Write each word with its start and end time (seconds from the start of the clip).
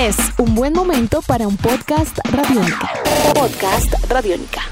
Es 0.00 0.16
un 0.38 0.54
buen 0.54 0.72
momento 0.72 1.20
para 1.20 1.46
un 1.46 1.58
podcast 1.58 2.18
radiónica. 2.32 2.90
Podcast 3.34 3.92
radiónica. 4.08 4.62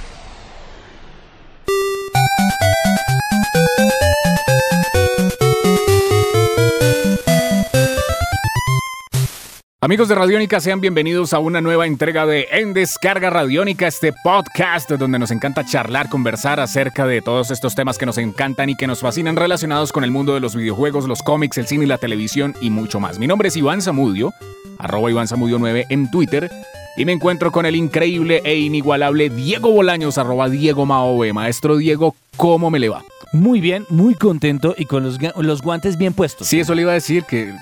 Amigos 9.83 10.09
de 10.09 10.15
Radiónica, 10.15 10.61
sean 10.61 10.81
bienvenidos 10.81 11.35
a 11.35 11.41
una 11.41 11.61
nueva 11.61 11.87
entrega 11.87 12.25
de 12.25 12.49
En 12.51 12.73
Descarga 12.73 13.29
Radiónica, 13.29 13.87
este 13.87 14.15
podcast 14.25 14.91
donde 14.91 15.19
nos 15.19 15.31
encanta 15.31 15.65
charlar, 15.65 16.09
conversar 16.09 16.59
acerca 16.59 17.07
de 17.07 17.21
todos 17.21 17.51
estos 17.51 17.75
temas 17.75 17.99
que 17.99 18.07
nos 18.07 18.17
encantan 18.17 18.71
y 18.71 18.77
que 18.77 18.87
nos 18.87 19.01
fascinan 19.01 19.37
relacionados 19.37 19.93
con 19.93 20.05
el 20.05 20.11
mundo 20.11 20.33
de 20.33 20.41
los 20.41 20.57
videojuegos, 20.57 21.07
los 21.07 21.23
cómics, 21.23 21.59
el 21.59 21.67
cine 21.67 21.85
y 21.85 21.87
la 21.87 21.99
televisión 21.99 22.55
y 22.63 22.71
mucho 22.71 22.99
más. 22.99 23.19
Mi 23.19 23.27
nombre 23.27 23.49
es 23.49 23.57
Iván 23.57 23.83
Zamudio, 23.83 24.33
arroba 24.79 25.11
Iván 25.11 25.29
Zamudio 25.29 25.59
9 25.59 25.87
en 25.89 26.11
Twitter 26.11 26.51
y 26.97 27.05
me 27.05 27.13
encuentro 27.13 27.53
con 27.53 27.65
el 27.67 27.77
increíble 27.77 28.41
e 28.45 28.57
inigualable 28.59 29.31
Diego 29.31 29.71
Bolaños, 29.71 30.19
arroba 30.19 30.49
Diego 30.49 30.85
Maove. 30.87 31.33
Maestro 31.33 31.77
Diego, 31.77 32.15
¿cómo 32.37 32.71
me 32.71 32.79
le 32.81 32.89
va? 32.89 33.03
Muy 33.33 33.61
bien, 33.61 33.85
muy 33.91 34.15
contento 34.15 34.75
y 34.77 34.85
con 34.87 35.05
los, 35.05 35.19
los 35.37 35.63
guantes 35.63 35.97
bien 35.99 36.13
puestos. 36.15 36.47
Sí, 36.49 36.59
eso 36.61 36.75
le 36.75 36.83
iba 36.83 36.91
a 36.93 36.95
decir 36.95 37.23
que 37.25 37.53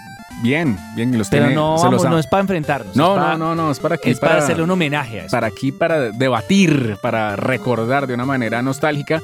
bien, 0.42 0.78
bien 0.94 1.16
los 1.18 1.28
Pero 1.28 1.44
tiene- 1.44 1.55
no, 1.56 1.72
los 1.72 1.82
vamos, 1.82 2.05
no 2.05 2.18
es 2.18 2.27
para 2.27 2.41
enfrentarnos. 2.42 2.94
No, 2.96 3.16
no, 3.16 3.22
para- 3.22 3.36
no, 3.36 3.55
no, 3.55 3.70
es 3.70 3.78
para 3.80 3.96
aquí. 3.96 4.10
Es 4.10 4.20
para 4.20 4.38
hacerle 4.38 4.62
un 4.62 4.70
homenaje 4.70 5.20
a 5.20 5.24
eso. 5.24 5.30
para 5.33 5.48
aquí, 5.48 5.72
para 5.72 6.12
debatir, 6.12 6.96
para 7.02 7.36
recordar 7.36 8.06
de 8.06 8.14
una 8.14 8.24
manera 8.24 8.62
nostálgica, 8.62 9.20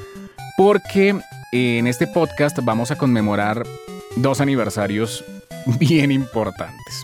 porque 0.57 1.17
en 1.53 1.87
este 1.87 2.07
podcast 2.07 2.59
vamos 2.63 2.91
a 2.91 2.97
conmemorar 2.97 3.63
dos 4.17 4.41
aniversarios 4.41 5.25
bien 5.79 6.11
importantes. 6.13 7.03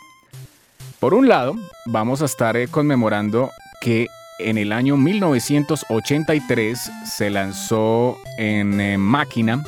Por 1.01 1.15
un 1.15 1.29
lado, 1.29 1.55
vamos 1.87 2.23
a 2.23 2.25
estar 2.25 2.57
eh, 2.57 2.67
conmemorando 2.67 3.51
que 3.81 4.09
en 4.41 4.59
el 4.59 4.73
año 4.73 4.97
1983 4.97 6.91
se 7.05 7.31
lanzó 7.31 8.19
en 8.37 8.81
eh, 8.81 8.99
máquina 8.99 9.63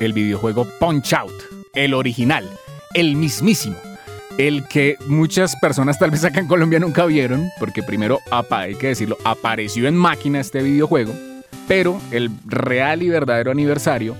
el 0.00 0.12
videojuego 0.12 0.66
Punch 0.80 1.12
Out, 1.12 1.32
el 1.74 1.94
original, 1.94 2.48
el 2.94 3.14
mismísimo 3.14 3.76
el 4.38 4.66
que 4.66 4.96
muchas 5.06 5.54
personas 5.56 5.98
tal 5.98 6.10
vez 6.10 6.24
acá 6.24 6.40
en 6.40 6.48
Colombia 6.48 6.80
nunca 6.80 7.06
vieron, 7.06 7.50
porque 7.60 7.82
primero, 7.84 8.18
hay 8.50 8.74
que 8.74 8.88
decirlo, 8.88 9.16
apareció 9.24 9.86
en 9.86 9.94
máquina 9.94 10.40
este 10.40 10.62
videojuego, 10.62 11.12
pero 11.68 12.00
el 12.10 12.30
real 12.44 13.02
y 13.02 13.08
verdadero 13.08 13.52
aniversario 13.52 14.16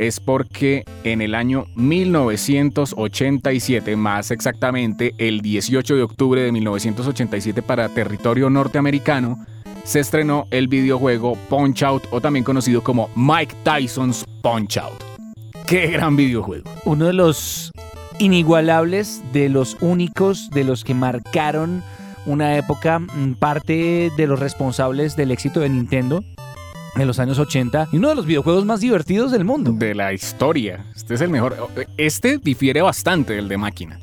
es 0.00 0.18
porque 0.18 0.84
en 1.04 1.20
el 1.20 1.34
año 1.34 1.66
1987, 1.74 3.96
más 3.96 4.30
exactamente 4.30 5.14
el 5.18 5.42
18 5.42 5.94
de 5.94 6.02
octubre 6.02 6.40
de 6.40 6.50
1987 6.52 7.60
para 7.60 7.90
territorio 7.90 8.48
norteamericano, 8.48 9.44
se 9.84 10.00
estrenó 10.00 10.46
el 10.50 10.68
videojuego 10.68 11.36
Punch 11.50 11.82
Out 11.82 12.04
o 12.12 12.22
también 12.22 12.44
conocido 12.44 12.82
como 12.82 13.10
Mike 13.14 13.54
Tyson's 13.62 14.24
Punch 14.40 14.78
Out. 14.78 15.04
¡Qué 15.66 15.88
gran 15.88 16.16
videojuego! 16.16 16.70
Uno 16.86 17.04
de 17.04 17.12
los 17.12 17.70
inigualables, 18.18 19.20
de 19.34 19.50
los 19.50 19.76
únicos, 19.82 20.48
de 20.48 20.64
los 20.64 20.82
que 20.82 20.94
marcaron 20.94 21.82
una 22.24 22.56
época, 22.56 23.00
mm, 23.00 23.34
parte 23.38 24.10
de 24.16 24.26
los 24.26 24.40
responsables 24.40 25.14
del 25.14 25.30
éxito 25.30 25.60
de 25.60 25.68
Nintendo 25.68 26.24
en 26.96 27.06
los 27.06 27.18
años 27.18 27.38
80 27.38 27.88
y 27.92 27.96
uno 27.96 28.08
de 28.08 28.14
los 28.14 28.26
videojuegos 28.26 28.64
más 28.64 28.80
divertidos 28.80 29.32
del 29.32 29.44
mundo. 29.44 29.72
de 29.72 29.94
la 29.94 30.12
historia. 30.12 30.84
Este 30.94 31.14
es 31.14 31.20
el 31.20 31.30
mejor. 31.30 31.56
Este 31.96 32.38
difiere 32.38 32.82
bastante 32.82 33.34
del 33.34 33.48
de 33.48 33.56
máquina. 33.56 33.98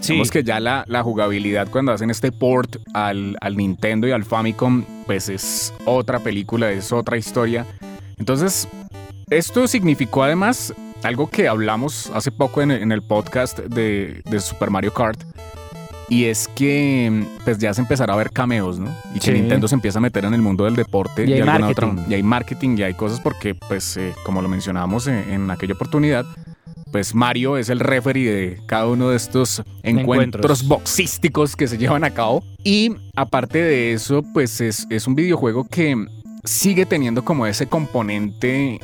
Sí. 0.00 0.14
Vemos 0.14 0.30
que 0.30 0.42
ya 0.42 0.58
la, 0.58 0.84
la 0.88 1.02
jugabilidad 1.02 1.68
cuando 1.70 1.92
hacen 1.92 2.10
este 2.10 2.32
port 2.32 2.76
al, 2.92 3.36
al 3.40 3.56
Nintendo 3.56 4.08
y 4.08 4.10
al 4.10 4.24
Famicom, 4.24 4.84
pues 5.06 5.28
es 5.28 5.72
otra 5.84 6.18
película, 6.18 6.72
es 6.72 6.90
otra 6.92 7.16
historia. 7.16 7.66
Entonces, 8.18 8.68
esto 9.30 9.68
significó 9.68 10.24
además 10.24 10.74
algo 11.04 11.30
que 11.30 11.48
hablamos 11.48 12.10
hace 12.14 12.30
poco 12.32 12.62
en, 12.62 12.70
en 12.72 12.90
el 12.92 13.02
podcast 13.02 13.58
de, 13.60 14.22
de 14.28 14.40
Super 14.40 14.70
Mario 14.70 14.92
Kart. 14.92 15.22
Y 16.12 16.24
es 16.26 16.46
que 16.48 17.24
pues 17.44 17.56
ya 17.58 17.72
se 17.72 17.80
empezará 17.80 18.12
a 18.12 18.16
ver 18.16 18.30
cameos, 18.30 18.78
¿no? 18.78 18.90
Y 19.14 19.18
que 19.18 19.26
Sí. 19.28 19.32
Nintendo 19.32 19.66
se 19.66 19.74
empieza 19.76 19.98
a 19.98 20.02
meter 20.02 20.24
en 20.26 20.34
el 20.34 20.42
mundo 20.42 20.64
del 20.64 20.76
deporte 20.76 21.24
Y 21.24 21.32
hay 21.32 21.40
alguna 21.40 21.68
otra- 21.68 21.86
marketing. 21.86 22.10
y 22.10 22.14
hay 22.14 22.22
marketing 22.22 22.76
y 22.78 22.82
hay 22.82 22.94
cosas 22.94 23.20
porque, 23.20 23.54
pues, 23.54 23.96
eh, 23.96 24.12
como 24.24 24.42
lo 24.42 24.48
mencionábamos 24.48 25.06
en, 25.06 25.14
en 25.30 25.50
aquella 25.50 25.72
oportunidad, 25.74 26.26
pues 26.90 27.14
Mario 27.14 27.56
es 27.56 27.70
el 27.70 27.80
referee 27.80 28.26
de 28.30 28.60
cada 28.66 28.86
uno 28.88 29.08
de 29.08 29.16
estos 29.16 29.62
encuentros, 29.82 30.44
Encuentros. 30.60 30.68
boxísticos 30.68 31.56
que 31.56 31.66
se 31.66 31.78
llevan 31.78 32.04
a 32.04 32.10
cabo. 32.10 32.44
Y 32.62 32.90
aparte 33.16 33.62
de 33.62 33.94
eso, 33.94 34.22
pues 34.34 34.60
es, 34.60 34.86
es 34.90 35.06
un 35.06 35.14
videojuego 35.14 35.66
que 35.66 35.96
sigue 36.44 36.84
teniendo 36.84 37.24
como 37.24 37.46
ese 37.46 37.66
componente 37.68 38.78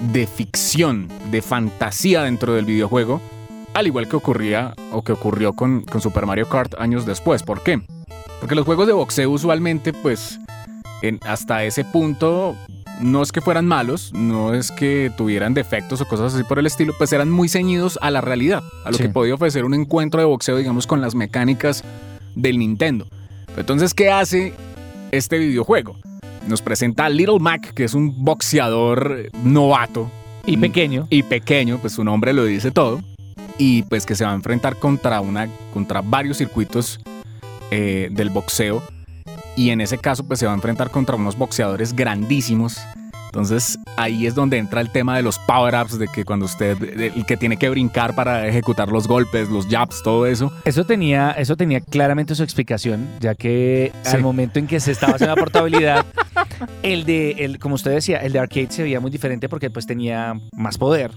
de 0.00 0.26
ficción, 0.26 1.08
de 1.30 1.42
fantasía 1.42 2.22
dentro 2.22 2.54
del 2.54 2.64
videojuego, 2.64 3.20
al 3.76 3.86
igual 3.86 4.08
que 4.08 4.16
ocurría 4.16 4.74
o 4.92 5.02
que 5.02 5.12
ocurrió 5.12 5.52
con, 5.54 5.82
con 5.82 6.00
Super 6.00 6.24
Mario 6.26 6.48
Kart 6.48 6.74
años 6.78 7.04
después. 7.06 7.42
¿Por 7.42 7.62
qué? 7.62 7.80
Porque 8.40 8.54
los 8.54 8.64
juegos 8.64 8.86
de 8.86 8.92
boxeo 8.94 9.30
usualmente, 9.30 9.92
pues, 9.92 10.38
en- 11.02 11.20
hasta 11.26 11.62
ese 11.64 11.84
punto 11.84 12.56
no 13.02 13.22
es 13.22 13.32
que 13.32 13.42
fueran 13.42 13.66
malos, 13.66 14.12
no 14.14 14.54
es 14.54 14.70
que 14.72 15.12
tuvieran 15.18 15.52
defectos 15.52 16.00
o 16.00 16.08
cosas 16.08 16.34
así 16.34 16.44
por 16.44 16.58
el 16.58 16.64
estilo, 16.66 16.94
pues 16.96 17.12
eran 17.12 17.30
muy 17.30 17.48
ceñidos 17.50 17.98
a 18.00 18.10
la 18.10 18.22
realidad, 18.22 18.62
a 18.86 18.90
lo 18.90 18.96
Sí. 18.96 19.02
que 19.04 19.08
podía 19.10 19.34
ofrecer 19.34 19.64
un 19.66 19.74
encuentro 19.74 20.20
de 20.20 20.26
boxeo, 20.26 20.56
digamos, 20.56 20.86
con 20.86 21.02
las 21.02 21.14
mecánicas 21.14 21.84
del 22.34 22.58
Nintendo. 22.58 23.06
Entonces, 23.58 23.92
¿qué 23.92 24.10
hace 24.10 24.54
este 25.12 25.36
videojuego? 25.38 25.96
Nos 26.48 26.62
presenta 26.62 27.04
a 27.04 27.08
Little 27.10 27.40
Mac, 27.40 27.74
que 27.74 27.84
es 27.84 27.92
un 27.92 28.24
boxeador 28.24 29.30
novato 29.44 30.10
y 30.46 30.56
pequeño. 30.56 31.06
y 31.10 31.22
pequeño, 31.24 31.78
pues 31.78 31.92
su 31.94 32.04
nombre 32.04 32.32
lo 32.32 32.44
dice 32.44 32.70
todo, 32.70 33.00
y 33.58 33.82
pues 33.84 34.06
que 34.06 34.14
se 34.14 34.24
va 34.24 34.32
a 34.32 34.34
enfrentar 34.34 34.76
contra, 34.76 35.20
una, 35.20 35.48
contra 35.72 36.00
varios 36.02 36.38
circuitos 36.38 37.00
eh, 37.70 38.08
del 38.10 38.30
boxeo, 38.30 38.82
y 39.56 39.70
en 39.70 39.80
ese 39.80 39.98
caso 39.98 40.24
pues 40.26 40.38
se 40.40 40.46
va 40.46 40.52
a 40.52 40.54
enfrentar 40.54 40.90
contra 40.90 41.16
unos 41.16 41.36
boxeadores 41.36 41.94
grandísimos. 41.94 42.78
Entonces 43.26 43.78
ahí 43.98 44.26
es 44.26 44.34
donde 44.34 44.56
entra 44.56 44.80
el 44.80 44.90
tema 44.90 45.14
de 45.16 45.22
los 45.22 45.38
power-ups, 45.40 45.98
de 45.98 46.08
que 46.08 46.24
cuando 46.24 46.46
usted, 46.46 46.80
el 46.82 47.26
que 47.26 47.36
tiene 47.36 47.58
que 47.58 47.68
brincar 47.68 48.14
para 48.14 48.46
ejecutar 48.46 48.88
los 48.88 49.06
golpes, 49.06 49.50
los 49.50 49.66
jabs, 49.66 50.02
todo 50.02 50.24
eso. 50.26 50.50
Eso 50.64 50.84
tenía, 50.84 51.32
eso 51.32 51.54
tenía 51.54 51.80
claramente 51.80 52.34
su 52.34 52.42
explicación, 52.42 53.06
ya 53.20 53.34
que 53.34 53.92
Sí. 54.04 54.16
al 54.16 54.22
momento 54.22 54.58
en 54.58 54.66
que 54.66 54.80
se 54.80 54.92
estaba 54.92 55.14
haciendo 55.16 55.34
la 55.34 55.40
portabilidad, 55.40 56.06
el 56.82 57.04
de, 57.04 57.32
el, 57.32 57.58
como 57.58 57.74
usted 57.74 57.90
decía, 57.92 58.18
el 58.18 58.32
de 58.32 58.38
arcade 58.38 58.68
se 58.70 58.82
veía 58.84 59.00
muy 59.00 59.10
diferente 59.10 59.48
porque 59.50 59.68
pues 59.70 59.86
tenía 59.86 60.34
más 60.56 60.78
poder. 60.78 61.10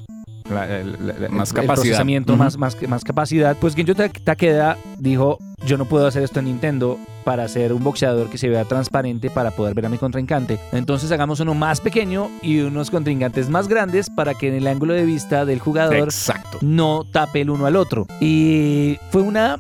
La- 0.50 0.80
el- 0.80 0.92
la- 1.06 1.14
la- 1.20 1.30
Más 1.30 1.50
el 1.50 1.56
capacidad. 1.56 1.76
procesamiento, 1.76 2.34
Ujú. 2.34 2.44
más, 2.44 2.58
más, 2.58 2.82
más 2.88 3.04
capacidad. 3.04 3.56
Pues 3.60 3.76
Genjo 3.76 3.96
Ta- 3.96 4.10
Takeda 4.10 4.78
dijo, 4.98 5.38
yo 5.66 5.78
no 5.78 5.86
puedo 5.86 6.08
hacer 6.08 6.24
esto 6.24 6.40
en 6.40 6.46
Nintendo 6.46 6.98
para 7.24 7.48
ser 7.48 7.74
un 7.74 7.84
boxeador 7.84 8.30
que 8.30 8.38
se 8.38 8.50
vea 8.50 8.64
transparente 8.66 9.30
para 9.30 9.52
poder 9.52 9.74
ver 9.76 9.86
a 9.86 9.90
mi 9.90 9.98
contrincante. 9.98 10.58
Entonces 10.72 11.12
hagamos 11.12 11.40
uno 11.42 11.54
más 11.54 11.82
pequeño 11.82 12.30
y 12.42 12.60
unos 12.62 12.90
contrincantes 12.90 13.50
más 13.50 13.68
grandes 13.68 14.10
para 14.10 14.34
que 14.34 14.48
en 14.48 14.56
el 14.56 14.68
ángulo 14.68 14.94
de 14.94 15.06
vista 15.06 15.46
del 15.46 15.60
jugador 15.60 15.98
Exacto. 15.98 16.58
no 16.62 17.06
tape 17.12 17.42
el 17.42 17.50
uno 17.50 17.66
al 17.66 17.76
otro. 17.76 18.08
Y 18.20 18.98
fue 19.12 19.22
una 19.22 19.60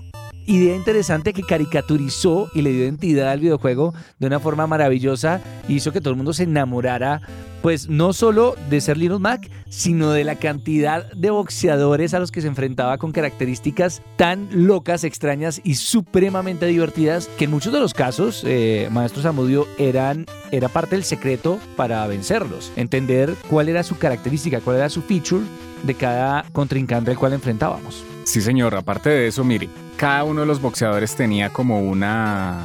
idea 0.49 0.75
interesante 0.75 1.31
que 1.31 1.43
caricaturizó 1.43 2.49
y 2.55 2.63
le 2.63 2.71
dio 2.71 2.83
identidad 2.83 3.29
al 3.29 3.39
videojuego 3.39 3.93
de 4.17 4.27
una 4.27 4.39
forma 4.39 4.65
maravillosa 4.65 5.41
y 5.67 5.75
hizo 5.75 5.91
que 5.91 6.01
todo 6.01 6.09
el 6.09 6.17
mundo 6.17 6.33
se 6.33 6.43
enamorara, 6.43 7.21
pues 7.61 7.87
no 7.87 8.13
solo 8.13 8.55
de 8.67 8.81
ser 8.81 8.97
Little 8.97 9.19
Mac, 9.19 9.47
sino 9.69 10.11
de 10.11 10.23
la 10.23 10.35
cantidad 10.35 11.11
de 11.13 11.29
boxeadores 11.29 12.15
a 12.15 12.19
los 12.19 12.31
que 12.31 12.41
se 12.41 12.47
enfrentaba 12.47 12.97
con 12.97 13.11
características 13.11 14.01
tan 14.15 14.49
locas, 14.51 15.03
extrañas 15.03 15.61
y 15.63 15.75
supremamente 15.75 16.65
divertidas 16.65 17.27
que 17.37 17.45
en 17.45 17.51
muchos 17.51 17.71
de 17.71 17.79
los 17.79 17.93
casos, 17.93 18.43
eh, 18.43 18.89
Maestro 18.91 19.21
Zamudio, 19.21 19.67
eran, 19.77 20.25
era 20.51 20.67
parte 20.67 20.95
del 20.95 21.03
secreto 21.03 21.59
para 21.75 22.05
vencerlos. 22.07 22.71
Entender 22.75 23.35
cuál 23.49 23.69
era 23.69 23.83
su 23.83 23.99
característica, 23.99 24.61
cuál 24.61 24.77
era 24.77 24.89
su 24.89 25.03
feature 25.03 25.45
de 25.83 25.93
cada 25.93 26.43
contrincante 26.53 27.11
al 27.11 27.19
cual 27.19 27.33
enfrentábamos. 27.33 28.03
Sí, 28.29 28.41
señor. 28.41 28.75
Aparte 28.75 29.09
de 29.09 29.27
eso, 29.27 29.43
mire, 29.43 29.69
cada 29.97 30.23
uno 30.23 30.41
de 30.41 30.45
los 30.45 30.61
boxeadores 30.61 31.15
tenía 31.15 31.49
como 31.49 31.79
una 31.81 32.63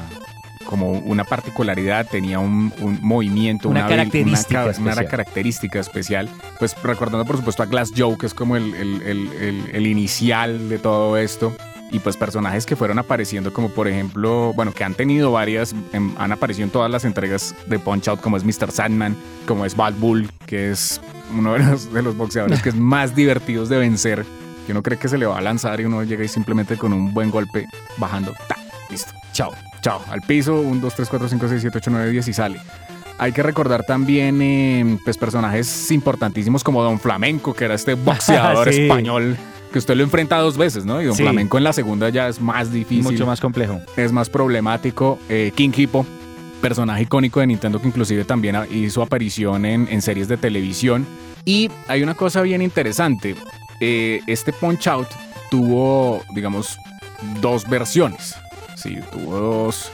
como 0.67 0.93
una 0.93 1.25
particularidad, 1.25 2.07
tenía 2.09 2.39
un, 2.39 2.73
un 2.81 2.99
movimiento, 3.03 3.69
Una 3.69 3.87
característica 3.87 4.63
una, 4.63 4.71
especial. 4.73 5.09
característica 5.09 5.79
especial. 5.81 6.29
Pues 6.59 6.75
recordando, 6.83 7.25
por 7.27 7.37
supuesto, 7.37 7.63
a 7.63 7.67
Glass 7.67 7.93
Joe, 7.97 8.17
que 8.19 8.27
es 8.27 8.35
como 8.35 8.57
el, 8.57 8.75
el- 8.75 9.03
el- 9.03 9.33
el- 9.41 9.71
el 9.75 9.87
inicial 9.87 10.69
de 10.69 10.79
todo 10.79 11.17
esto. 11.19 11.55
Y 11.91 11.99
pues 12.01 12.17
personajes 12.17 12.67
que 12.67 12.77
fueron 12.77 12.99
apareciendo, 12.99 13.53
como 13.55 13.69
por 13.71 13.89
ejemplo, 13.89 14.53
bueno, 14.55 14.73
que 14.73 14.85
han 14.85 14.95
tenido 14.95 15.33
varias, 15.33 15.75
em, 15.93 16.13
han 16.19 16.33
aparecido 16.33 16.65
en 16.65 16.71
todas 16.71 16.91
las 16.91 17.05
entregas 17.05 17.55
de 17.67 17.79
Punch 17.79 18.09
Out, 18.09 18.21
como 18.21 18.37
es 18.37 18.45
Mr. 18.45 18.71
Sandman, 18.71 19.17
como 19.47 19.65
es 19.65 19.77
Bad 19.77 19.95
Bull, 19.95 20.29
que 20.47 20.71
es 20.73 21.01
uno 21.35 21.53
de 21.55 21.61
los, 21.61 21.93
de 21.93 22.03
los 22.03 22.17
boxeadores 22.17 22.63
que 22.63 22.71
es 22.71 22.75
más 22.75 23.15
divertidos 23.15 23.69
de 23.69 23.79
vencer 23.79 24.25
que 24.65 24.73
uno 24.73 24.83
cree 24.83 24.99
que 24.99 25.09
se 25.09 25.19
le 25.19 25.27
va 25.27 25.39
a 25.39 25.41
lanzar 25.41 25.81
y 25.81 25.85
uno 25.85 26.03
llega 26.03 26.25
y 26.25 26.29
simplemente 26.29 26.77
con 26.77 26.93
un 26.93 27.13
buen 27.15 27.31
golpe 27.31 27.67
bajando. 27.99 28.33
¡ta! 28.49 28.57
listo. 28.91 29.13
Chao. 29.33 29.53
Chao. 29.81 30.01
Al 30.11 30.21
piso, 30.23 30.61
1, 30.61 30.81
2, 30.81 30.95
3, 30.95 31.09
4, 31.09 31.29
5, 31.29 31.49
6, 31.49 31.61
7, 31.63 31.79
8, 31.79 31.91
9, 31.91 32.11
10 32.11 32.29
y 32.29 32.33
sale. 32.33 32.61
Hay 33.19 33.33
que 33.33 33.43
recordar 33.43 33.85
también 33.85 34.41
eh, 34.43 34.99
pues, 35.05 35.17
personajes 35.19 35.91
importantísimos 35.91 36.65
como 36.65 36.83
Don 36.83 36.99
Flamenco, 36.99 37.55
que 37.55 37.65
era 37.67 37.75
este 37.75 37.95
boxeador 37.95 38.73
Sí. 38.73 38.83
español 38.83 39.37
que 39.73 39.79
usted 39.79 39.97
lo 39.97 40.05
enfrenta 40.05 40.39
dos 40.39 40.57
veces, 40.57 40.85
¿no? 40.85 41.03
Y 41.03 41.05
Don 41.07 41.15
Sí. 41.17 41.23
Flamenco 41.25 41.59
en 41.59 41.65
la 41.65 41.73
segunda 41.73 42.09
ya 42.09 42.29
es 42.29 42.41
más 42.41 42.73
difícil 42.73 43.03
Mucho 43.03 43.27
más 43.27 43.41
complejo. 43.41 43.81
es 43.97 44.13
más 44.13 44.31
problemático. 44.31 45.19
Eh, 45.29 45.53
King 45.55 45.71
Hippo, 45.77 46.07
personaje 46.61 47.03
icónico 47.03 47.41
de 47.41 47.49
Nintendo 47.49 47.81
que 47.81 47.89
inclusive 47.89 48.25
también 48.25 48.57
hizo 48.71 49.03
aparición 49.03 49.65
en, 49.67 49.89
en 49.91 50.01
series 50.01 50.29
de 50.29 50.37
televisión. 50.37 51.07
Y 51.45 51.71
hay 51.89 52.03
una 52.03 52.15
cosa 52.15 52.41
bien 52.43 52.63
interesante. 52.63 53.35
Eh, 53.81 54.21
este 54.27 54.53
Punch 54.53 54.87
Out 54.89 55.09
tuvo, 55.51 56.23
digamos, 56.35 56.79
dos 57.41 57.69
versiones. 57.69 58.35
Sí, 58.77 58.99
tuvo 59.13 59.37
dos. 59.39 59.91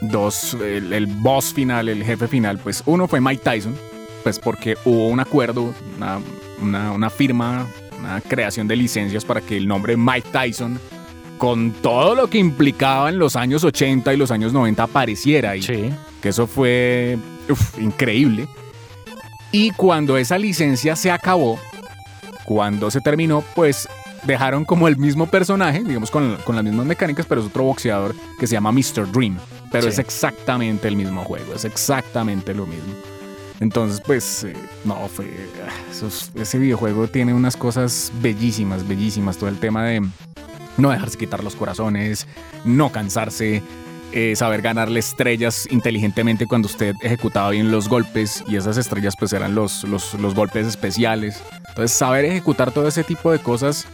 dos 0.00 0.54
el, 0.54 0.92
el 0.92 1.06
boss 1.06 1.52
final, 1.54 1.88
el 1.88 2.02
jefe 2.04 2.26
final, 2.28 2.58
pues 2.58 2.82
uno 2.86 3.06
fue 3.06 3.20
Mike 3.20 3.42
Tyson, 3.44 3.76
pues 4.22 4.38
porque 4.38 4.76
hubo 4.84 5.08
un 5.08 5.20
acuerdo, 5.20 5.72
una, 5.96 6.18
una- 6.60 6.92
una 6.92 7.08
firma, 7.10 7.66
una 7.98 8.20
creación 8.20 8.66
de 8.68 8.74
licencias 8.76 9.24
para 9.24 9.40
que 9.40 9.56
el 9.56 9.68
nombre 9.68 9.96
Mike 9.96 10.28
Tyson 10.32 10.80
con 11.38 11.72
todo 11.72 12.14
lo 12.14 12.28
que 12.28 12.38
implicaba 12.38 13.08
en 13.10 13.18
los 13.18 13.34
años 13.36 13.64
80 13.64 14.12
y 14.14 14.16
los 14.16 14.30
años 14.30 14.52
90 14.52 14.82
apareciera 14.82 15.56
y 15.56 15.62
Sí. 15.62 15.90
que 16.20 16.28
eso 16.30 16.46
fue 16.46 17.18
uf, 17.48 17.78
increíble. 17.78 18.48
Y 19.50 19.70
cuando 19.72 20.16
esa 20.16 20.38
licencia 20.38 20.96
se 20.96 21.10
acabó, 21.10 21.58
cuando 22.44 22.90
se 22.90 23.00
terminó, 23.00 23.42
pues 23.54 23.88
dejaron 24.24 24.64
como 24.64 24.86
el 24.88 24.96
mismo 24.96 25.26
personaje, 25.26 25.82
digamos 25.82 26.10
con, 26.10 26.36
con 26.44 26.54
las 26.54 26.64
mismas 26.64 26.86
mecánicas, 26.86 27.26
pero 27.26 27.40
es 27.40 27.46
otro 27.48 27.64
boxeador 27.64 28.14
que 28.38 28.46
se 28.46 28.52
llama 28.54 28.70
Mr. 28.72 29.10
Dream. 29.10 29.36
Pero 29.70 29.84
Sí. 29.84 29.88
es 29.90 29.98
exactamente 29.98 30.86
el 30.88 30.96
mismo 30.96 31.24
juego, 31.24 31.54
es 31.54 31.64
exactamente 31.64 32.54
lo 32.54 32.66
mismo. 32.66 32.92
Entonces, 33.60 34.00
pues, 34.04 34.44
eh, 34.44 34.54
no, 34.84 35.08
fue. 35.08 35.26
esos- 35.90 36.30
ese 36.34 36.58
videojuego 36.58 37.06
tiene 37.08 37.32
unas 37.32 37.56
cosas 37.56 38.10
bellísimas, 38.20 38.86
bellísimas. 38.86 39.36
Todo 39.36 39.48
el 39.48 39.58
tema 39.58 39.84
de 39.84 40.02
no 40.76 40.90
dejarse 40.90 41.16
quitar 41.18 41.44
los 41.44 41.54
corazones, 41.54 42.26
no 42.64 42.90
cansarse, 42.90 43.62
eh, 44.12 44.34
saber 44.36 44.62
ganarle 44.62 44.98
estrellas 45.00 45.66
inteligentemente 45.70 46.46
cuando 46.46 46.66
usted 46.66 46.94
ejecutaba 47.02 47.50
bien 47.50 47.70
los 47.70 47.88
golpes 47.88 48.42
y 48.48 48.56
esas 48.56 48.76
estrellas 48.76 49.14
pues 49.18 49.32
eran 49.32 49.54
los, 49.54 49.84
los, 49.84 50.14
los 50.14 50.34
golpes 50.34 50.66
especiales. 50.66 51.40
Entonces 51.72 51.96
saber 51.96 52.26
ejecutar 52.26 52.70
todo 52.70 52.86
ese 52.86 53.02
tipo 53.02 53.32
de 53.32 53.38
cosas 53.38 53.86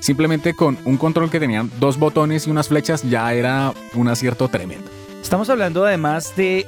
simplemente 0.00 0.54
con 0.54 0.76
un 0.84 0.96
control 0.96 1.30
que 1.30 1.38
tenían 1.38 1.70
dos 1.78 1.96
botones 1.96 2.46
y 2.46 2.50
unas 2.50 2.66
flechas 2.66 3.08
ya 3.08 3.32
era 3.32 3.72
un 3.94 4.08
acierto 4.08 4.48
tremendo. 4.48 4.90
Estamos 5.22 5.48
hablando 5.48 5.84
además 5.84 6.34
de 6.34 6.66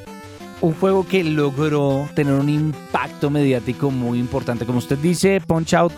un 0.60 0.72
juego 0.74 1.04
que 1.04 1.24
logró 1.24 2.08
tener 2.14 2.34
un 2.34 2.48
impacto 2.48 3.28
mediático 3.28 3.90
muy 3.90 4.20
importante. 4.20 4.64
Como 4.64 4.78
usted 4.78 4.98
dice, 4.98 5.40
Punch 5.40 5.74
Out 5.74 5.92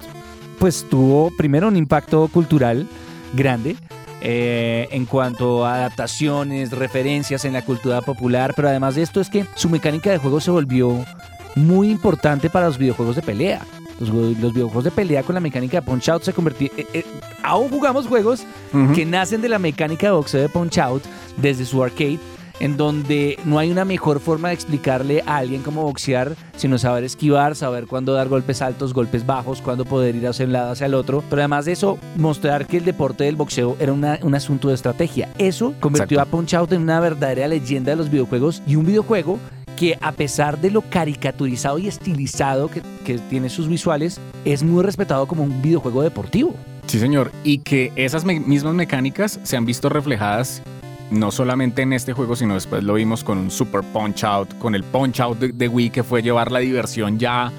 pues 0.59 0.87
tuvo 0.89 1.31
primero 1.37 1.69
un 1.69 1.77
impacto 1.77 2.27
cultural 2.29 2.87
grande 3.35 3.77
eh, 4.23 4.89
en 4.93 5.05
cuanto 5.05 5.67
a 5.67 5.75
adaptaciones, 5.75 6.71
referencias 6.71 7.45
en 7.45 7.53
la 7.53 7.63
cultura 7.63 8.01
popular, 8.01 8.55
pero 8.57 8.69
además 8.69 8.95
de 8.95 9.03
esto 9.03 9.21
es 9.21 9.29
que 9.29 9.45
su 9.57 9.69
mecánica 9.69 10.11
de 10.11 10.17
juego 10.17 10.41
se 10.41 10.51
volvió 10.51 11.05
muy 11.55 11.91
importante 11.91 12.49
para 12.49 12.67
los 12.67 12.79
videojuegos 12.79 13.17
de 13.17 13.23
pelea. 13.23 13.61
Los, 14.01 14.09
los 14.11 14.53
videojuegos 14.53 14.85
de 14.85 14.91
pelea 14.91 15.23
con 15.23 15.35
la 15.35 15.41
mecánica 15.41 15.81
de 15.81 15.87
Punch 15.87 16.09
Out 16.09 16.23
se 16.25 16.33
convirtieron... 16.33 16.77
aún 17.43 17.69
jugamos 17.71 18.07
juegos 18.07 18.45
que 18.95 19.05
nacen 19.07 19.41
de 19.41 19.49
la 19.49 19.59
mecánica 19.59 20.07
de 20.09 20.13
boxeo 20.13 20.41
de 20.43 20.49
Punch 20.49 20.79
Out 20.79 21.03
desde 21.37 21.65
su 21.65 21.83
arcade, 21.83 22.19
en 22.61 22.77
donde 22.77 23.37
no 23.45 23.59
hay 23.59 23.71
una 23.71 23.85
mejor 23.85 24.21
forma 24.21 24.49
de 24.49 24.55
explicarle 24.55 25.23
a 25.27 25.39
alguien 25.39 25.63
cómo 25.63 25.83
boxear, 25.83 26.35
sino 26.57 26.79
saber 26.79 27.03
esquivar, 27.05 27.57
saber 27.57 27.87
cuándo 27.87 28.15
dar 28.15 28.29
golpes 28.29 28.63
altos, 28.63 28.95
golpes 28.95 29.27
bajos, 29.27 29.61
cuándo 29.61 29.85
poder 29.85 30.15
ir 30.15 30.27
hacia 30.29 30.47
un 30.47 30.53
lado, 30.53 30.71
hacia 30.73 30.87
el 30.87 30.95
otro. 30.95 31.23
Pero 31.29 31.43
además 31.43 31.65
de 31.65 31.73
eso, 31.73 31.99
mostrar 32.17 32.67
que 32.69 32.77
el 32.79 32.85
deporte 32.85 33.25
del 33.25 33.35
boxeo 33.37 33.77
era 33.81 33.93
una- 33.93 34.19
un 34.23 34.35
asunto 34.37 34.69
de 34.69 34.75
estrategia. 34.75 35.29
Eso 35.39 35.75
convirtió 35.81 36.19
Exacto. 36.19 36.37
a 36.37 36.39
Punch 36.39 36.55
Out 36.55 36.73
en 36.73 36.83
una 36.83 37.01
verdadera 37.01 37.49
leyenda 37.49 37.91
de 37.91 37.97
los 37.97 38.09
videojuegos 38.11 38.63
y 38.67 38.77
un 38.77 38.87
videojuego 38.87 39.39
que 39.77 39.99
a 40.01 40.13
pesar 40.13 40.61
de 40.61 40.71
lo 40.71 40.83
caricaturizado 40.83 41.79
y 41.79 41.89
estilizado 41.89 42.69
que, 42.69 42.83
que 43.05 43.19
tiene 43.19 43.49
sus 43.49 43.69
visuales, 43.69 44.21
es 44.45 44.63
muy 44.63 44.83
respetado 44.83 45.27
como 45.27 45.43
un 45.43 45.63
videojuego 45.63 46.03
deportivo. 46.03 46.55
Sí, 46.87 46.99
señor. 46.99 47.33
Y 47.45 47.59
que 47.59 47.93
esas 47.97 48.25
mismas 48.25 48.75
mecánicas 48.75 49.41
se 49.43 49.57
han 49.57 49.65
visto 49.65 49.89
reflejadas 49.89 50.63
no 51.11 51.31
solamente 51.31 51.83
en 51.83 51.93
este 51.93 52.13
juego, 52.13 52.35
sino 52.37 52.55
después 52.55 52.83
lo 52.83 52.95
vimos 52.95 53.25
con 53.25 53.39
un 53.39 53.51
Super 53.51 53.83
Punch 53.83 54.25
Out, 54.25 54.59
con 54.59 54.75
el 54.75 54.83
Punch 54.83 55.21
Out 55.21 55.39
de, 55.39 55.53
de 55.53 55.69
Wii, 55.69 55.91
que 55.91 56.03
fue 56.03 56.23
llevar 56.23 56.51
la 56.51 56.61
diversión 56.61 57.19
ya 57.19 57.53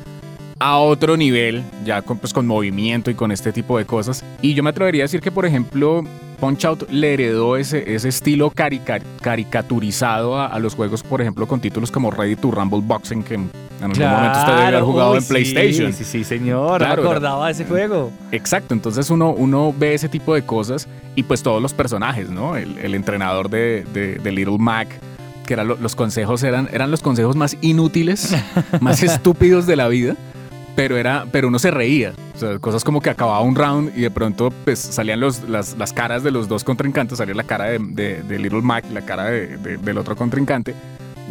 a 0.60 0.78
otro 0.78 1.18
nivel, 1.18 1.64
ya 1.84 2.02
con, 2.02 2.18
pues, 2.18 2.34
con 2.34 2.48
movimiento 2.48 3.12
y 3.12 3.16
con 3.16 3.32
este 3.32 3.52
tipo 3.52 3.78
de 3.78 3.86
cosas. 3.86 4.24
Y 4.42 4.54
yo 4.54 4.64
me 4.64 4.70
atrevería 4.70 5.04
a 5.04 5.06
decir 5.06 5.22
que, 5.22 5.32
por 5.32 5.46
ejemplo, 5.46 6.04
Punch 6.36 6.66
Out 6.66 6.90
le 6.92 7.14
heredó 7.14 7.58
ese, 7.58 7.96
ese 7.96 8.10
estilo 8.10 8.52
carica- 8.52 9.02
caricaturizado 9.22 10.38
a, 10.38 10.48
a 10.48 10.60
los 10.60 10.76
juegos, 10.76 11.04
por 11.04 11.22
ejemplo, 11.22 11.48
con 11.48 11.60
títulos 11.60 11.92
como 11.92 12.12
Ready 12.12 12.36
to 12.36 12.52
Rumble 12.52 12.82
Boxing, 12.84 13.24
que 13.24 13.36
en 13.36 13.50
algún 13.82 14.00
momento 14.00 14.40
usted 14.40 14.54
debe 14.54 14.68
haber 14.68 14.82
jugado 14.84 15.12
uy, 15.12 15.18
en 15.20 15.26
PlayStation. 15.26 15.94
Sí, 15.94 16.04
sí, 16.04 16.12
sí, 16.20 16.24
señor. 16.24 16.78
Claro, 16.80 16.96
me 16.96 17.02
era- 17.02 17.12
acordaba 17.12 17.46
de 17.48 17.52
ese 17.54 17.66
juego. 17.66 18.12
Exacto, 18.32 18.74
entonces 18.74 19.10
uno, 19.10 19.32
uno 19.32 19.74
ve 19.78 19.94
ese 19.94 20.10
tipo 20.10 20.34
de 20.36 20.44
cosas 20.44 20.88
y 21.16 21.24
pues 21.24 21.44
todos 21.44 21.62
los 21.62 21.74
personajes, 21.74 22.30
¿no? 22.30 22.56
El, 22.58 22.78
el 22.80 22.96
entrenador 22.96 23.50
de, 23.50 23.86
de- 23.94 24.16
de 24.16 24.32
Little 24.32 24.58
Mac, 24.60 24.88
que 25.46 25.54
eran 25.54 25.68
lo- 25.68 25.78
los 25.78 25.96
consejos, 25.96 26.44
eran, 26.44 26.70
eran 26.74 26.92
los 26.92 27.02
consejos 27.02 27.36
más 27.36 27.58
inútiles, 27.62 28.36
más 28.82 29.04
estúpidos 29.04 29.66
de 29.68 29.76
la 29.76 29.88
vida, 29.88 30.16
pero, 30.76 30.98
era, 30.98 31.26
pero 31.32 31.48
uno 31.48 31.60
se 31.60 31.72
reía. 31.72 32.14
O 32.36 32.38
sea, 32.38 32.60
cosas 32.60 32.84
como 32.84 33.02
que 33.02 33.10
acababa 33.10 33.40
un 33.42 33.56
round 33.56 33.98
y 33.98 34.02
de 34.02 34.12
pronto 34.12 34.52
pues 34.66 34.80
salían 34.80 35.20
los, 35.20 35.48
las, 35.48 35.78
las 35.78 35.94
caras 35.94 36.22
de 36.24 36.32
los 36.32 36.48
dos 36.48 36.64
contrincantes, 36.64 37.18
salía 37.18 37.34
la 37.36 37.44
cara 37.44 37.66
de, 37.66 37.80
de- 37.80 38.24
de 38.24 38.40
Little 38.40 38.62
Mac 38.62 38.84
y 38.90 38.94
la 38.94 39.02
cara 39.02 39.26
de- 39.26 39.58
de- 39.58 39.78
del 39.78 39.98
otro 39.98 40.16
contrincante. 40.16 40.76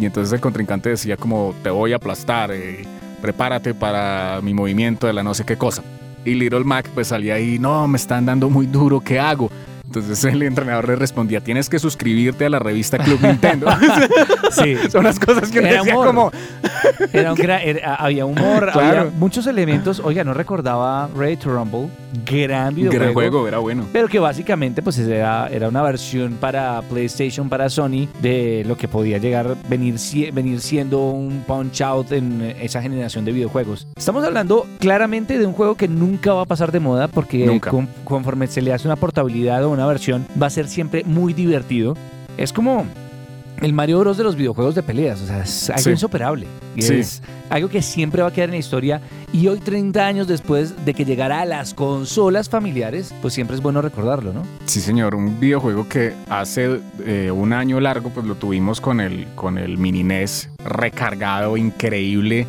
Y 0.00 0.06
entonces 0.06 0.32
el 0.32 0.40
contrincante 0.40 0.88
decía 0.88 1.16
como, 1.16 1.54
te 1.62 1.70
voy 1.70 1.92
a 1.92 1.96
aplastar, 1.96 2.50
eh, 2.52 2.84
prepárate 3.20 3.74
para 3.74 4.40
mi 4.42 4.54
movimiento 4.54 5.06
de 5.06 5.12
la 5.12 5.22
no 5.22 5.34
sé 5.34 5.44
qué 5.44 5.56
cosa. 5.56 5.82
Y 6.24 6.34
Little 6.34 6.64
Mac 6.64 6.88
pues 6.94 7.08
salía 7.08 7.34
ahí, 7.34 7.58
no, 7.58 7.86
me 7.86 7.96
están 7.98 8.24
dando 8.26 8.48
muy 8.48 8.66
duro, 8.66 9.00
¿qué 9.00 9.20
hago? 9.20 9.50
Entonces 10.00 10.24
el 10.32 10.42
entrenador 10.42 10.88
le 10.88 10.96
respondía, 10.96 11.40
tienes 11.40 11.68
que 11.68 11.78
suscribirte 11.78 12.46
a 12.46 12.50
la 12.50 12.58
revista 12.58 12.98
Club 12.98 13.20
Nintendo. 13.22 13.66
Sí. 14.50 14.76
Son 14.90 15.02
las 15.02 15.18
cosas 15.18 15.50
que 15.50 15.58
uno 15.58 15.68
Era 15.68 15.78
decía 15.78 15.94
humor. 15.94 16.06
como... 16.06 16.32
Era 17.12 17.32
un 17.32 17.38
gran- 17.38 17.60
era- 17.62 17.94
había 17.96 18.24
humor, 18.24 18.70
Claro. 18.72 19.00
había 19.00 19.04
muchos 19.16 19.46
elementos. 19.46 20.00
Oiga, 20.04 20.22
no 20.22 20.32
recordaba 20.34 21.08
Ready 21.16 21.36
to 21.38 21.50
Rumble. 21.50 21.88
Gran 22.24 22.74
videojuego. 22.74 23.02
Gran 23.04 23.14
juego, 23.14 23.48
era 23.48 23.58
bueno. 23.58 23.86
Pero 23.92 24.06
que 24.06 24.18
básicamente 24.20 24.80
pues 24.82 24.98
era, 24.98 25.48
era 25.48 25.68
una 25.68 25.82
versión 25.82 26.34
para 26.34 26.80
PlayStation, 26.82 27.48
para 27.48 27.68
Sony, 27.68 28.06
de 28.20 28.62
lo 28.66 28.76
que 28.76 28.86
podía 28.86 29.18
llegar 29.18 29.56
venir, 29.68 29.96
venir 30.32 30.60
siendo 30.60 31.00
un 31.10 31.42
punch 31.46 31.80
out 31.80 32.12
en 32.12 32.54
esa 32.60 32.80
generación 32.80 33.24
de 33.24 33.32
videojuegos. 33.32 33.88
Estamos 33.96 34.22
hablando 34.24 34.66
claramente 34.78 35.38
de 35.38 35.46
un 35.46 35.52
juego 35.52 35.74
que 35.74 35.88
nunca 35.88 36.32
va 36.32 36.42
a 36.42 36.46
pasar 36.46 36.70
de 36.70 36.80
moda 36.80 37.08
porque 37.08 37.44
Nunca. 37.46 37.70
con- 37.70 37.88
conforme 38.04 38.46
se 38.46 38.62
le 38.62 38.72
hace 38.72 38.86
una 38.86 38.96
portabilidad 38.96 39.64
o 39.64 39.70
una 39.70 39.83
versión 39.86 40.26
va 40.40 40.46
a 40.46 40.50
ser 40.50 40.68
siempre 40.68 41.04
muy 41.04 41.32
divertido. 41.32 41.96
Es 42.36 42.52
como 42.52 42.84
el 43.60 43.72
Mario 43.72 44.00
Bros 44.00 44.16
de 44.18 44.24
los 44.24 44.34
videojuegos 44.34 44.74
de 44.74 44.82
peleas, 44.82 45.20
o 45.22 45.26
sea, 45.26 45.42
es 45.44 45.70
algo 45.70 45.82
Sí. 45.82 45.90
insuperable. 45.90 46.46
Y 46.74 46.82
Sí. 46.82 46.94
Es 46.94 47.22
algo 47.50 47.68
que 47.68 47.80
siempre 47.82 48.20
va 48.20 48.28
a 48.28 48.32
quedar 48.32 48.48
en 48.48 48.54
la 48.54 48.58
historia 48.58 49.00
y 49.32 49.46
hoy 49.46 49.60
30 49.60 50.04
años 50.04 50.26
después 50.26 50.84
de 50.84 50.92
que 50.92 51.04
llegara 51.04 51.40
a 51.40 51.44
las 51.44 51.72
consolas 51.72 52.48
familiares, 52.48 53.14
pues 53.22 53.32
siempre 53.32 53.54
es 53.56 53.62
bueno 53.62 53.80
recordarlo, 53.80 54.32
¿no? 54.32 54.42
Sí, 54.66 54.80
señor, 54.80 55.14
un 55.14 55.38
videojuego 55.38 55.88
que 55.88 56.14
hace 56.28 56.80
eh, 57.06 57.30
un 57.30 57.52
año 57.52 57.78
largo 57.78 58.10
pues 58.10 58.26
lo 58.26 58.34
tuvimos 58.34 58.80
con 58.80 59.00
el, 59.00 59.28
con 59.36 59.56
el 59.56 59.78
mini 59.78 60.02
NES 60.02 60.50
recargado, 60.64 61.56
increíble. 61.56 62.46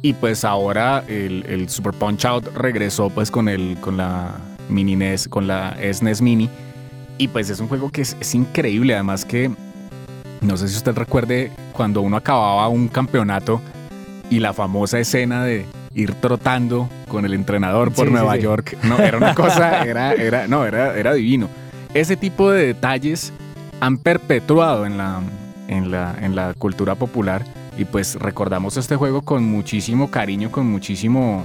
Y 0.00 0.12
pues 0.12 0.44
ahora 0.44 1.02
el, 1.08 1.44
el 1.48 1.68
Super 1.68 1.92
Punch 1.92 2.24
Out 2.24 2.54
regresó 2.56 3.10
pues 3.10 3.32
con, 3.32 3.48
el, 3.48 3.76
con 3.80 3.96
la 3.96 4.36
mini 4.68 4.96
NES, 4.96 5.28
con 5.28 5.46
la 5.46 5.76
SNES 5.80 6.22
Mini. 6.22 6.48
Y 7.18 7.28
pues 7.28 7.50
es 7.50 7.60
un 7.60 7.68
juego 7.68 7.90
que 7.90 8.02
es, 8.02 8.16
es 8.20 8.34
increíble, 8.34 8.94
además 8.94 9.24
que 9.24 9.50
no 10.40 10.56
sé 10.56 10.68
si 10.68 10.76
usted 10.76 10.94
recuerde 10.94 11.50
cuando 11.72 12.00
uno 12.02 12.16
acababa 12.16 12.68
un 12.68 12.88
campeonato 12.88 13.60
y 14.30 14.40
la 14.40 14.52
famosa 14.52 14.98
escena 14.98 15.44
de 15.44 15.66
ir 15.94 16.14
trotando 16.14 16.88
con 17.08 17.24
el 17.24 17.34
entrenador 17.34 17.90
por 17.92 18.06
Sí, 18.06 18.10
sí, 18.10 18.12
Nueva 18.12 18.36
sí. 18.36 18.42
York. 18.42 18.78
No, 18.84 18.98
era 18.98 19.16
una 19.16 19.34
cosa, 19.34 19.82
era, 19.84 20.12
era, 20.12 20.46
no, 20.46 20.64
era, 20.64 20.96
era 20.96 21.14
divino. 21.14 21.48
Ese 21.94 22.16
tipo 22.16 22.50
de 22.50 22.66
detalles 22.66 23.32
han 23.80 23.98
perpetuado 23.98 24.86
en 24.86 24.98
la, 24.98 25.20
en 25.66 25.90
la, 25.90 26.14
en 26.20 26.36
la 26.36 26.54
cultura 26.54 26.94
popular 26.94 27.44
y 27.76 27.84
pues 27.84 28.16
recordamos 28.16 28.76
este 28.76 28.96
juego 28.96 29.22
con 29.22 29.44
muchísimo 29.44 30.10
cariño, 30.10 30.50
con 30.50 30.66
muchísimo, 30.66 31.44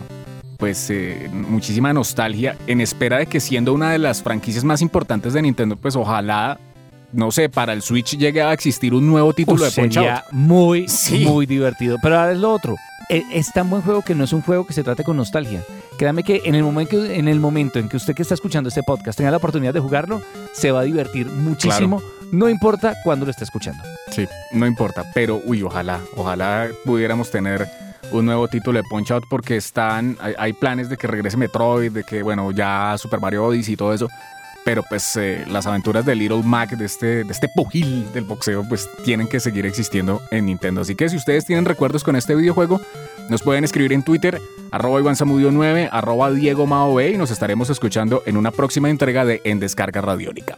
pues 0.58 0.90
eh, 0.90 1.30
muchísima 1.32 1.94
nostalgia, 1.94 2.56
en 2.68 2.82
espera 2.82 3.18
de 3.18 3.26
que 3.28 3.40
siendo 3.40 3.74
una 3.74 3.92
de 3.92 3.98
las 4.00 4.22
franquicias 4.22 4.64
más 4.64 4.82
importantes 4.82 5.34
de 5.34 5.42
Nintendo, 5.42 5.76
pues 5.76 5.96
ojalá 5.96 6.60
no 7.12 7.30
sé, 7.32 7.48
para 7.48 7.74
el 7.74 7.84
Switch 7.84 8.18
llegue 8.18 8.42
a 8.42 8.52
existir 8.54 8.92
un 8.96 9.06
nuevo 9.06 9.34
título 9.34 9.62
Uf, 9.64 9.76
de 9.76 9.82
Punch 9.84 9.94
sería 9.94 10.16
Out. 10.18 10.32
muy, 10.32 10.88
Sí. 10.88 11.24
muy 11.26 11.46
divertido. 11.46 11.98
Pero 12.02 12.18
ahora 12.20 12.32
es 12.32 12.40
lo 12.40 12.52
otro. 12.52 12.76
E- 13.08 13.24
Es 13.32 13.52
tan 13.54 13.70
buen 13.70 13.84
juego 13.84 14.02
que 14.02 14.16
no 14.16 14.24
es 14.24 14.34
un 14.34 14.42
juego 14.42 14.66
que 14.66 14.74
se 14.74 14.82
trate 14.84 15.04
con 15.04 15.16
nostalgia. 15.18 15.62
Créame 16.00 16.24
que 16.24 16.42
en 16.46 16.56
el 16.56 16.64
momento, 16.64 17.06
en 17.06 17.28
el 17.28 17.40
momento 17.40 17.78
en 17.78 17.88
que 17.88 17.98
usted 17.98 18.16
que 18.16 18.24
está 18.24 18.34
escuchando 18.34 18.70
este 18.70 18.82
podcast 18.82 19.16
tenga 19.16 19.30
la 19.30 19.38
oportunidad 19.38 19.76
de 19.76 19.80
jugarlo, 19.80 20.24
se 20.54 20.72
va 20.72 20.80
a 20.80 20.84
divertir 20.86 21.28
muchísimo. 21.28 22.02
No 22.32 22.50
importa 22.50 22.96
cuándo 23.04 23.26
lo 23.26 23.32
esté 23.32 23.44
escuchando. 23.44 23.84
Sí, 24.10 24.26
no 24.52 24.66
importa, 24.66 25.04
pero 25.14 25.40
uy, 25.46 25.62
ojalá, 25.62 26.00
ojalá 26.16 26.68
pudiéramos 26.84 27.30
tener 27.30 27.68
un 28.14 28.26
nuevo 28.26 28.48
título 28.48 28.82
de 28.82 28.88
Punch 28.88 29.12
Out 29.12 29.26
porque 29.30 29.58
están, 29.58 30.18
hay, 30.38 30.54
planes 30.54 30.90
de 30.90 30.98
que 30.98 31.08
regrese 31.08 31.36
Metroid, 31.36 31.92
de 31.92 32.04
que, 32.04 32.24
bueno, 32.24 32.52
ya 32.52 32.96
Super 32.98 33.20
Mario 33.20 33.46
Odyssey 33.46 33.74
y 33.74 33.78
todo 33.78 33.94
eso, 33.94 34.08
pero 34.64 34.84
pues 34.84 35.16
eh, 35.18 35.44
las 35.50 35.66
aventuras 35.66 36.06
de 36.06 36.16
Little 36.16 36.44
Mac, 36.44 36.70
de 36.72 36.86
este, 36.86 37.24
de 37.24 37.32
este 37.32 37.50
pugil 37.50 38.12
del 38.14 38.24
boxeo, 38.24 38.64
pues 38.68 38.88
tienen 39.04 39.28
que 39.28 39.40
seguir 39.40 39.66
existiendo 39.66 40.22
en 40.32 40.46
Nintendo. 40.46 40.82
Así 40.82 40.96
que 40.96 41.10
si 41.10 41.18
ustedes 41.18 41.46
tienen 41.46 41.66
recuerdos 41.66 42.04
con 42.04 42.16
este 42.16 42.36
videojuego, 42.36 42.80
nos 43.30 43.42
pueden 43.42 43.64
escribir 43.64 43.94
en 43.94 44.04
Twitter, 44.04 44.40
arroba 44.72 45.02
IvanSamudio9, 45.02 45.90
arroba 45.92 46.32
Diego 46.32 46.68
Mao 46.68 46.94
B, 46.94 47.12
y 47.12 47.18
nos 47.18 47.32
estaremos 47.32 47.70
escuchando 47.70 48.22
en 48.26 48.38
una 48.38 48.52
próxima 48.52 48.90
entrega 48.90 49.26
de 49.26 49.42
En 49.44 49.60
Descarga 49.60 50.02
Radiónica. 50.02 50.58